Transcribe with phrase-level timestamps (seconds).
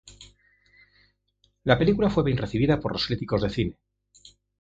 [1.63, 3.77] La película fue bien recibida por los críticos de cine.